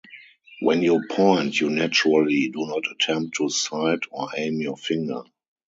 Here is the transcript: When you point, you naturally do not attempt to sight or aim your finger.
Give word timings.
When 0.61 0.81
you 0.81 0.99
point, 1.11 1.61
you 1.61 1.69
naturally 1.69 2.49
do 2.49 2.65
not 2.65 2.85
attempt 2.91 3.37
to 3.37 3.49
sight 3.49 3.99
or 4.09 4.29
aim 4.35 4.59
your 4.59 4.75
finger. 4.75 5.21